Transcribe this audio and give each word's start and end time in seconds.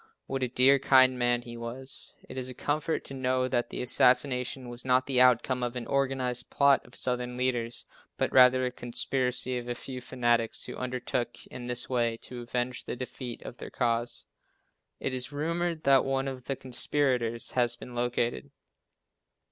What 0.25 0.41
a 0.41 0.47
dear, 0.47 0.79
kind 0.79 1.19
man 1.19 1.43
he 1.43 1.55
was. 1.55 2.15
It 2.27 2.35
is 2.35 2.49
a 2.49 2.55
comfort 2.55 3.03
to 3.05 3.13
know 3.13 3.47
that 3.47 3.69
the 3.69 3.83
assassination 3.83 4.67
was 4.67 4.83
not 4.83 5.05
the 5.05 5.21
outcome 5.21 5.61
of 5.61 5.75
an 5.75 5.85
organized 5.85 6.49
plot 6.49 6.83
of 6.87 6.95
Southern 6.95 7.37
leaders, 7.37 7.85
but 8.17 8.31
rather 8.33 8.65
a 8.65 8.71
conspiracy 8.71 9.59
of 9.59 9.67
a 9.67 9.75
few 9.75 10.01
fanatics, 10.01 10.65
who 10.65 10.75
undertook 10.75 11.45
in 11.51 11.67
this 11.67 11.87
way 11.87 12.17
to 12.23 12.41
avenge 12.41 12.85
the 12.85 12.95
defeat 12.95 13.43
of 13.43 13.57
their 13.57 13.69
cause. 13.69 14.25
It 14.99 15.13
is 15.13 15.31
rumored 15.31 15.83
that 15.83 16.03
one 16.03 16.27
of 16.27 16.45
the 16.45 16.55
conspirators 16.55 17.51
has 17.51 17.75
been 17.75 17.93
located. 17.93 18.49